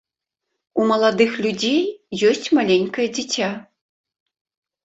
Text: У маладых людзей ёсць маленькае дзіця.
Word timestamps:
У 0.83 0.85
маладых 0.91 1.31
людзей 1.45 1.81
ёсць 2.31 2.49
маленькае 2.59 3.07
дзіця. 3.19 3.51